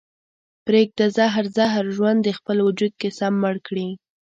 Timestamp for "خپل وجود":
2.39-2.93